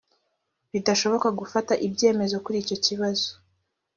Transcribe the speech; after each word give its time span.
bidashoboka 0.71 1.27
gufata 1.39 1.73
ibyemezo 1.87 2.35
kuri 2.45 2.57
icyo 2.63 2.77
kibazo 2.85 3.29